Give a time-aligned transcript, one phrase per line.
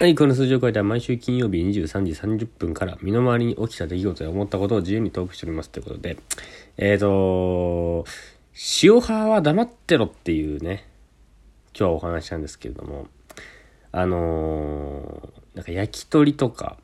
[0.00, 6.16] はい、この数字を超えた毎週金曜日23時30分から身の回りに起きた出来事や思ったことを自由にトークしておりますということで、
[6.78, 8.06] えーと、
[8.82, 10.88] 塩派は黙ってろっていうね、
[11.78, 13.08] 今日はお話なんですけれども、
[13.92, 16.78] あのー、なんか焼き鳥とか、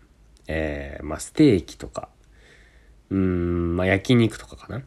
[0.46, 2.10] えー、まあステーキとか、
[3.08, 4.82] うーん、まあ焼肉とかかな。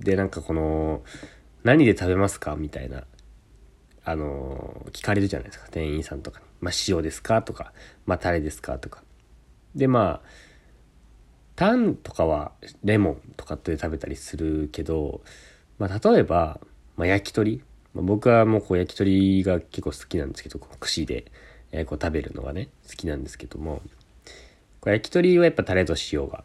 [0.00, 1.02] で、なんかこの、
[1.62, 3.04] 何で食べますかみたいな、
[4.04, 6.46] あの、聞かれるじゃないですか、店員さんとかに。
[6.60, 7.72] まあ、塩ですかとか、
[8.06, 9.02] まあ、タレですかとか。
[9.74, 10.28] で、まあ、
[11.56, 15.22] タンとかはレモンとかって食べたりするけど、
[15.78, 16.60] まあ、例えば、
[16.96, 17.62] まあ、焼き鳥。
[17.94, 21.30] まあ、僕はもうこう焼き鳥が結構好きなんですけど、こう串で、
[21.70, 23.82] えー、こう食べるのがね、好きなんですけども、
[24.80, 26.44] こう焼き鳥はやっぱタレと塩が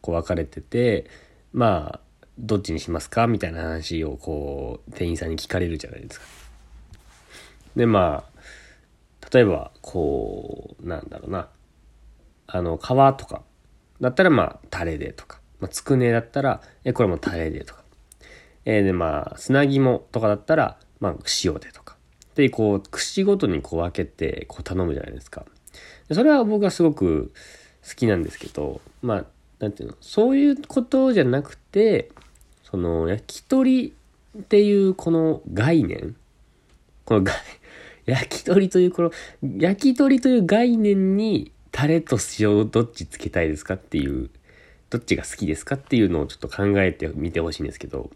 [0.00, 1.06] こう分かれてて、
[1.52, 2.00] まあ、
[2.38, 6.26] どっちにしますかみたいな話をこう、店員さんに聞かれるじゃないですか。
[7.78, 11.48] で、まあ、例えば、こう、なんだろうな。
[12.48, 13.42] あの、皮とか
[14.00, 15.40] だったら、まあ、タレでとか。
[15.60, 17.84] まあ、つくねだったら、え、これもタレでとか。
[18.64, 21.96] えー、で、まあ、砂肝とかだったら、まあ、塩でとか。
[22.34, 25.46] で、こう、串ごとにこう分けて、こう頼むじゃないですか。
[26.10, 27.32] それは僕はすごく
[27.88, 29.24] 好きなんですけど、まあ、
[29.60, 32.10] なんていうの、そういうことじゃなくて、
[32.64, 33.94] その、焼き鳥
[34.36, 36.16] っていうこの概念、
[37.04, 37.34] この概、
[38.08, 39.12] 焼き鳥という、この、
[39.58, 44.30] 焼き鳥という概念に、タレと塩をどっちつけたいですかっていう、
[44.90, 48.10] どっちが好きですかっていうのをちょっと考えてみてほしいんですけど、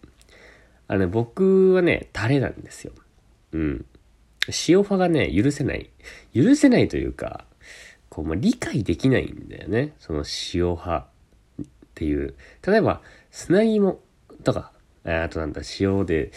[0.88, 2.92] あのね、僕はね、タレなんですよ。
[3.52, 3.84] うん。
[4.68, 5.90] 塩派がね、許せない。
[6.34, 7.44] 許せないというか、
[8.08, 9.94] こう、まあ、理解できないんだよね。
[9.98, 11.06] その塩派
[11.62, 12.34] っていう。
[12.66, 14.00] 例えば、砂肝
[14.42, 14.72] とか、
[15.04, 16.32] あとなんだ、塩で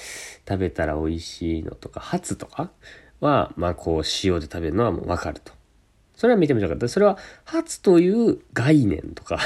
[0.47, 2.71] 食べたら美味しいのとか、ハツとか
[3.19, 5.53] は、まあこう塩で食べるのはもうわかると。
[6.15, 6.87] それは見てみたかった。
[6.87, 9.39] それは、初という概念とか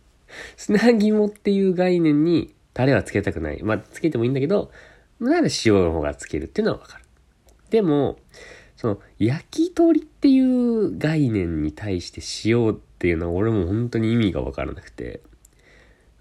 [0.56, 3.62] 砂肝っていう概念にタレはつけたくない。
[3.62, 4.70] まあつけてもいいんだけど、
[5.18, 7.04] なら塩の方がつけるっていうのはわかる。
[7.70, 8.18] でも、
[8.76, 15.20] その焼き鳥っていう概念に対して塩っていうのは俺も本当に意味がわからなくて。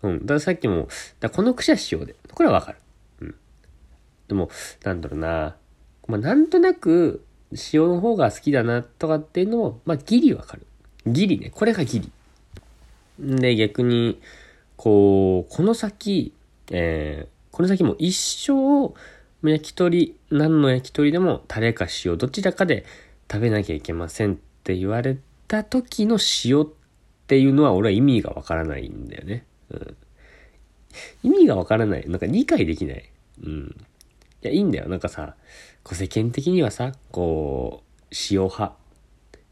[0.01, 0.19] うん。
[0.21, 0.87] だからさっきも、
[1.19, 2.15] だこの串は塩で。
[2.33, 2.77] これはわかる。
[3.21, 3.35] うん。
[4.27, 4.49] でも、
[4.83, 5.55] なんだろうな。
[6.09, 7.23] まあ、なんとなく
[7.71, 10.65] 塩の方が好きだなとかっていうのも、まあ、ギリわかる。
[11.05, 11.51] ギリね。
[11.53, 12.11] これがギリ。
[13.19, 14.19] で、逆に、
[14.75, 16.33] こう、この先、
[16.71, 18.93] えー、この先も一生、
[19.47, 22.85] 焼き鳥、何の焼き鳥でもタレか塩、どちらかで
[23.31, 26.67] 食べなきゃいけませんって言われた時の塩っ
[27.27, 29.45] ていうのは俺は意味がわからないんだよね。
[29.69, 29.97] うん。
[31.23, 32.09] 意味がわからない。
[32.09, 33.09] なんか理解できない。
[33.43, 33.75] うん。
[34.41, 34.89] いや、いいんだよ。
[34.89, 35.35] なんかさ、
[35.89, 38.75] こう世間的にはさ、こう、塩派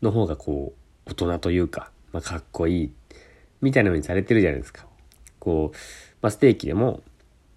[0.04, 0.76] の方がこ
[1.08, 2.92] う、大人というか、まあ、かっこいい、
[3.60, 4.86] みたいなのにされてるじゃないですか。
[5.40, 5.78] こう、
[6.22, 7.02] まあ、ステーキでも、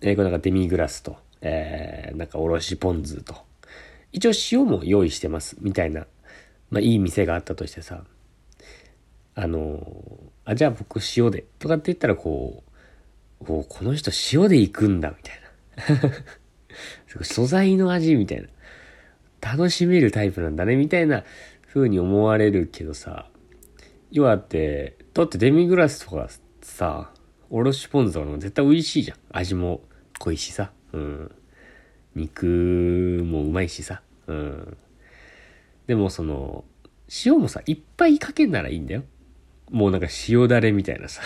[0.01, 3.35] えー、こうなんかデミグラスと、えー、なんかおろしポン酢と、
[4.13, 6.07] 一応塩も用意してます、みたいな、
[6.71, 8.05] まあ、いい店があったとしてさ、
[9.35, 9.87] あの、
[10.47, 12.65] あ、じゃあ僕塩で、とかって言ったらこ
[13.43, 16.15] う、ここの人塩で行くんだ、みたいな。
[17.25, 18.49] 素材の味みたいな。
[19.41, 21.25] 楽しめるタイプなんだね、みたいな
[21.67, 23.29] 風に思われるけどさ。
[24.11, 26.29] 要はって、だってデミグラスとか
[26.63, 27.13] さ、
[27.49, 29.19] おろしポン酢とかも絶対美味しいじゃん。
[29.31, 29.83] 味も
[30.19, 30.73] 濃いしさ。
[30.93, 31.31] うん。
[32.15, 34.03] 肉もうまいしさ。
[34.27, 34.77] うん。
[35.87, 36.65] でもその、
[37.25, 39.05] 塩もさ、いっぱいかけんならいいんだよ。
[39.71, 41.23] もうなんか塩だれみたいなさ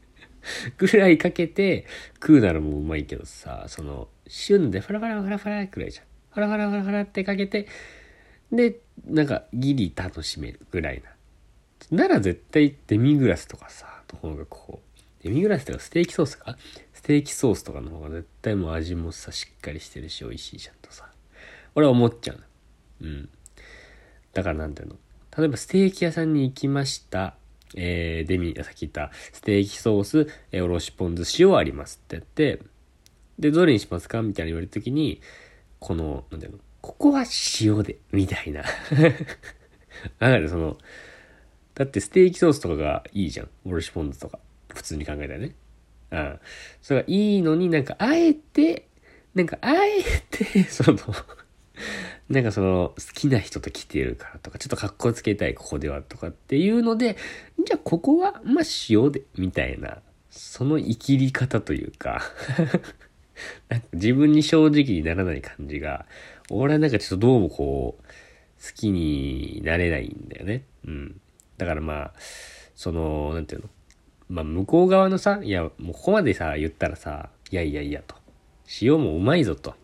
[0.78, 1.84] ぐらいかけて
[2.14, 6.07] 食うならもううまいけどさ、その、旬でファラファラファラファラくらいじゃん。
[6.30, 7.66] ファラファラファラファラってかけて、
[8.52, 11.02] で、なんかギリ楽しめるぐらい
[11.90, 12.06] な。
[12.06, 16.56] なら絶対デミグラスとかさ、の方がこう、デミグラスとかステーキソースか？
[16.92, 21.10] ステーキソースとかの方が絶対もう味もさ、しっかりしてるし美味しいじゃんとさ。
[21.74, 22.44] 俺は思っちゃう
[23.00, 23.28] うん。
[24.32, 24.96] だからなんていうの？
[25.36, 27.34] 例えばステーキ屋さんに行きました。
[27.74, 32.62] えー、デミ、さっき言ったステーキソース、えー、おろしポン酢、塩ありますって言って、
[33.38, 34.22] で、どれにしますか？
[34.22, 35.20] みたいな言われた時に、
[35.80, 37.24] この、なんだろう、ここは
[37.60, 38.62] 塩で、みたいな。
[40.18, 40.78] だからその、
[41.74, 43.48] だってステーキソースとかがいいじゃん。
[43.64, 44.38] おろしポン酢とか。
[44.74, 45.54] 普通に考えたらね。
[46.10, 46.40] うん。
[46.82, 48.88] それがいいのになんか、あえて、
[49.34, 50.98] なんか、あえて、 その
[52.28, 57.16] なんかその、好きな人と来てるからとか、ちょっと格好つけたい、ここではとかっていうので、
[57.64, 62.22] じゃあここは、まあ塩で、みたいな、その生きり方というか
[63.68, 66.06] なんか自分に正直にならない感じが、
[66.50, 70.64] 俺はなんかちょっとどうもこう、好きになれないんだよね。
[70.86, 71.20] うん。
[71.56, 72.12] だからまあ、
[72.74, 73.68] その、なんていうの？
[74.28, 78.14] まあ、向こう側のさ、いや、もうここまでさ、言ったらさ、いやいやいやと。
[78.82, 79.74] 塩もうまいぞと。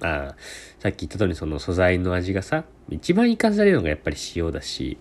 [0.00, 0.36] まあ、
[0.78, 4.98] さっき言った通りその素材の味がさ、一番活かされるのがやっぱり塩だし、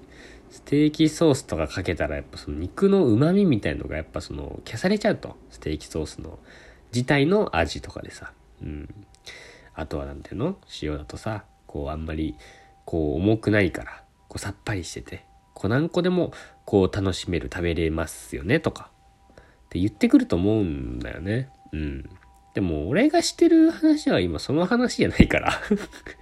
[0.49, 5.35] ステーキソースとかかけたらやっぱその肉の旨味みたいのがやっぱその消されちゃうと。
[5.49, 6.39] ステーキソースの
[6.95, 8.31] 自体の味とかでさ。
[8.63, 9.05] うん。
[9.73, 10.55] あとはなんていうの？
[10.81, 12.35] 塩だとさ、こうあんまり
[12.85, 16.31] こう重くないから、こうさっぱりしてて、こう何個でも
[16.63, 18.89] こう楽しめる、食べれますよねとか。
[19.33, 19.35] っ
[19.69, 21.49] て言ってくると思うんだよね。
[21.73, 22.09] うん。
[22.53, 25.51] でも俺がしてる話は今その話じゃないから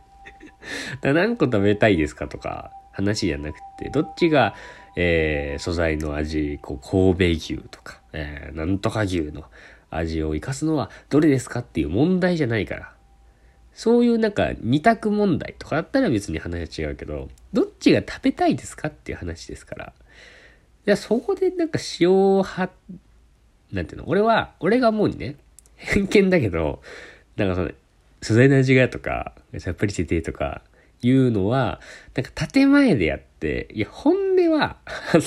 [1.01, 2.27] だ何個食べたいですか？
[2.27, 4.55] とか話じゃなくて、どっちが、
[4.95, 9.43] えー、素材の味、こう神戸牛とか、えー、なんとか牛の
[9.97, 12.93] 味を生かすのはどれですかっていう問題じゃないから。
[13.73, 19.93] そういうなんか二択問題とかだったら別に話は違うけど、どっちが食べたいですかっていう話ですから。
[20.85, 22.69] じゃあそこでなんか塩派、
[23.71, 24.07] なんていうの？
[24.07, 25.37] 俺は、俺が思うにね、
[25.75, 26.81] 偏見だけど、
[27.35, 27.71] なんかその、
[28.21, 30.61] 素材の味がとか、さっぱりしててとか、
[31.01, 31.81] いうのは、
[32.15, 35.21] なんか建前でやって、いや、本音は、あの、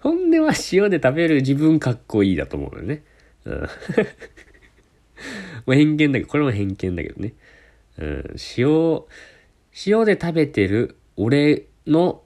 [0.00, 3.02] 本音は塩で食べる自分かっこいいだと思うのよね。
[3.44, 3.62] うん。
[5.66, 7.34] まあ偏見だけど、これも偏見だけどね。
[7.98, 9.02] うん、塩、
[9.86, 12.22] 塩で食べてる俺の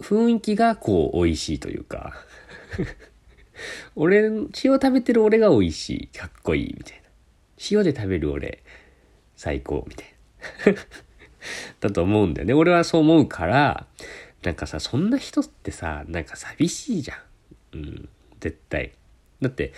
[0.00, 2.14] 雰囲気がこう美味しいというか
[3.96, 7.02] 俺、塩食べてる俺が美味しい、かっこいい、みたいな。
[7.70, 8.62] 塩で食べる俺、
[9.36, 10.80] 最高、みたいな。
[11.80, 12.54] だと思うんだよね。
[12.54, 13.86] 俺はそう思うから、
[14.42, 17.78] なんかさ、そんな人ってさ、なんか寂しいじゃん。
[17.78, 18.08] うん、
[18.40, 18.92] 絶対。
[19.40, 19.72] だって、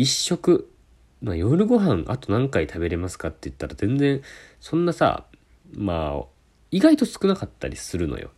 [0.00, 0.72] 一食、
[1.20, 4.22] まあ、夜ご飯あと何回食べれますかって言ったら全然、
[4.58, 5.26] そんなさ、
[5.74, 6.24] まあ、
[6.70, 8.30] 意外と少なかったりするのよ。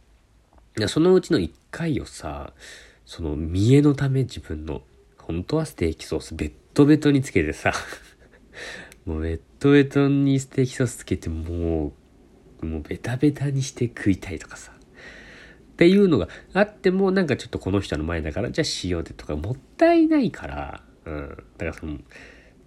[0.89, 2.53] そのうちの1回をさ、
[3.07, 4.83] その見栄のため自分の、
[5.19, 7.73] 本当はステーキソースベッドベトにつけてさ、
[9.07, 11.93] もうベッドベトにステーキソースつけても
[12.61, 14.73] う、もうベタベタにして食いたいとかさ。
[14.73, 21.29] っていうのがあっても、なんかちょっとこの人の前だから、じゃあ塩でとかもったいないから、うん。
[21.29, 21.99] だからその、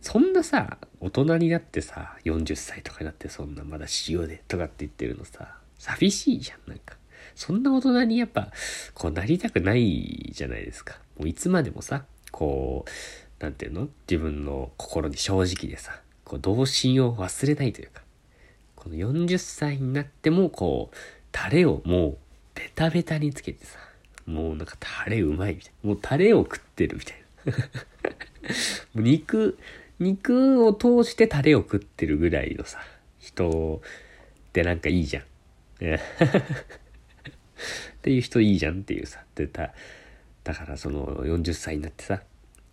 [0.02, 6.96] そんなさ、大人になってさ、40歳とかになってそんなまだ塩でとかって言ってるのさ、寂しいじゃん、なんか。
[7.34, 8.52] そんな大人にやっぱ、
[8.94, 11.00] こうなりたくないじゃないですか。
[11.18, 13.90] もういつまでもさ、こう、なんていうの？
[14.10, 18.02] 自分の心に正直でさ、こう、童心を忘れないというか、
[18.76, 20.96] この40歳になっても、こう、
[21.32, 22.18] タレをもう、
[22.54, 23.80] ベタベタにつけてさ、
[24.26, 25.90] もうなんかタレうまいみたいな。
[25.90, 27.25] もうタレを食ってるみたいな。
[28.94, 29.58] もう肉、
[30.00, 32.80] 肉を通してタレを食ってるぐらいのさ、
[33.20, 33.82] 人
[34.50, 35.24] ってなんかいいじゃん。
[35.86, 36.00] っ
[38.02, 39.74] ていう人いいじゃんっていうさ、でた、
[40.44, 42.22] だからその40歳になってさ、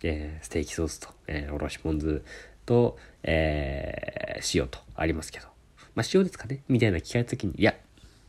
[0.03, 2.21] えー、ステーキソースと、えー、おろしポン酢
[2.65, 5.47] と、えー、塩とありますけど、
[5.95, 6.61] まあ塩ですかね。
[6.67, 7.75] みたいな聞かれた時に、いや、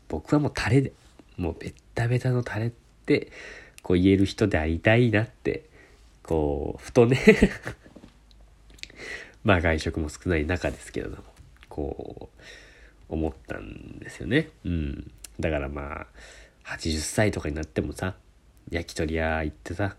[0.08, 0.93] 僕はもうタレで、
[1.37, 2.73] もうベッタベタのタレっ
[3.06, 3.31] て、
[3.82, 5.69] こう言える人でありたいなって、
[6.24, 7.20] こう、ふとね
[9.44, 11.24] まあ外食も少ない中ですけれども、
[11.68, 12.42] こう、
[13.08, 14.50] 思ったんですよね。
[14.64, 15.10] うん。
[15.38, 16.06] だからまあ、
[16.64, 18.16] 80歳とかになってもさ、
[18.70, 19.96] 焼き鳥屋行ってさ、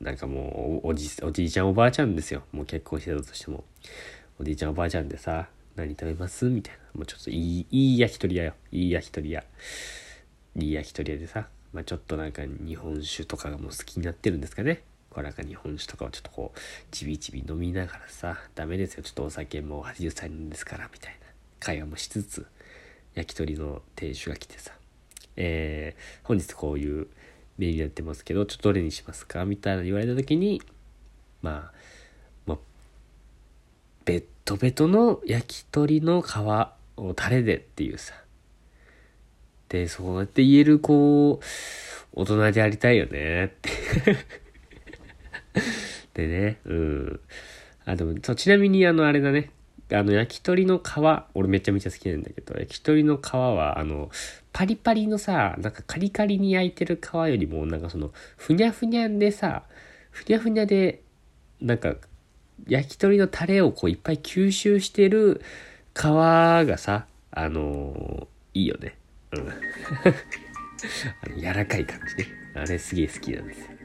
[0.00, 2.42] なんかもうおじ、おじいちゃんおばあちゃんですよ。
[2.52, 3.64] もう結婚してたとしても。
[4.40, 6.44] おじいちゃんおばあちゃんでさ、何食べます？
[6.46, 6.80] みたいな。
[6.94, 8.54] もうちょっといい、いい焼き鳥屋よ。
[8.72, 9.44] いい焼き鳥屋。
[10.56, 14.82] いい焼き鳥屋でさ、まあちょっとなんか日本酒とかがもう好きになってるんですかね。
[15.18, 16.58] これなか日本酒とかをちょっとこう、
[16.92, 19.02] ちびちび飲みながらさ、ダメですよ。
[19.02, 21.26] ちょっとお酒もう80歳なんですから、みたいな
[21.58, 22.46] 会話もしつつ、
[23.16, 24.70] 焼き鳥の店主が来てさ、
[25.34, 27.08] えー、本日こういう
[27.56, 30.62] メニューやってますけど、ちょっとどれにしますかみたいな言われた時に、
[31.42, 31.72] まあ、
[32.46, 32.58] まあ、
[34.04, 36.36] ベッドベトの焼き鳥の皮
[36.96, 38.14] をタレでっていうさ。
[39.68, 41.44] で、そうやって言える、こう、
[42.12, 43.70] 大人でありたいよねって
[46.18, 47.20] でね、うん。
[47.84, 49.50] あ、でも、そう、ちなみにあの、あれだね。
[49.92, 50.82] あの、焼き鳥の皮、
[51.34, 54.10] 俺めちゃめちゃ好きなんだけど、焼き鳥の皮は、あの、
[54.52, 59.62] パリパリのさ、なんかカリカリに焼いてる皮よりも、なんかその、ふにゃふにゃでさ、
[60.10, 61.02] ふにゃふにゃで、
[61.60, 61.94] なんか、
[62.66, 65.40] 焼き鳥のタレをこういっぱい吸収してる
[65.94, 68.96] 皮がさ、あのー、いいよね。
[69.32, 69.48] うん。
[71.22, 72.26] あの柔らかい感じね。
[72.54, 73.77] あれすげえ好きなんですよ。